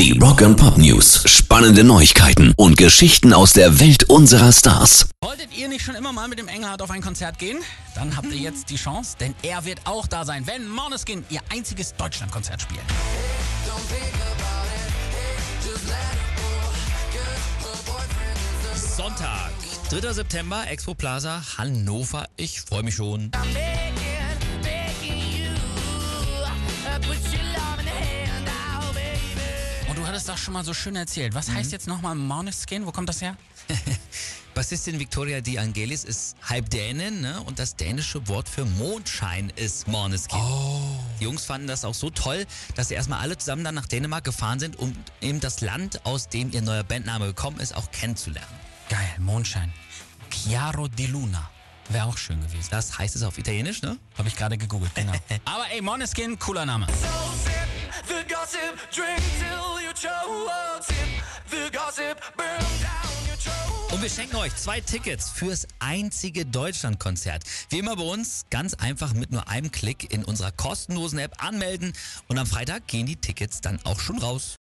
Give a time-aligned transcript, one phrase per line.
[0.00, 1.24] Die Rock and Pop News.
[1.26, 5.10] Spannende Neuigkeiten und Geschichten aus der Welt unserer Stars.
[5.20, 7.58] Wolltet ihr nicht schon immer mal mit dem Engelhardt auf ein Konzert gehen?
[7.94, 11.40] Dann habt ihr jetzt die Chance, denn er wird auch da sein, wenn Måneskin ihr
[11.50, 12.80] einziges Deutschlandkonzert spielen.
[18.96, 19.50] Sonntag,
[19.90, 20.14] 3.
[20.14, 22.26] September, Expo Plaza, Hannover.
[22.38, 23.32] Ich freue mich schon.
[30.26, 31.34] Das schon mal so schön erzählt.
[31.34, 32.86] Was heißt jetzt nochmal Måneskin?
[32.86, 33.36] Wo kommt das her?
[34.54, 37.40] Bassistin Victoria Di Angelis ist halb Dänin ne?
[37.42, 40.38] und das dänische Wort für Mondschein ist Måneskin.
[41.18, 44.24] Die Jungs fanden das auch so toll, dass sie erstmal alle zusammen dann nach Dänemark
[44.24, 48.54] gefahren sind, um eben das Land, aus dem ihr neuer Bandname gekommen ist, auch kennenzulernen.
[48.88, 49.72] Geil, Mondschein.
[50.30, 51.48] Chiaro di Luna.
[51.88, 52.68] Wäre auch schön gewesen.
[52.70, 53.96] Das heißt es auf Italienisch, ne?
[54.18, 55.12] Habe ich gerade gegoogelt, genau.
[55.44, 56.86] Aber ey, Måneskin, cooler Name.
[58.06, 59.22] The gossip, drink
[63.92, 67.42] Und wir schenken euch zwei Tickets fürs einzige Deutschlandkonzert.
[67.70, 71.92] Wie immer bei uns, ganz einfach mit nur einem Klick in unserer kostenlosen App anmelden
[72.28, 74.58] und am Freitag gehen die Tickets dann auch schon raus.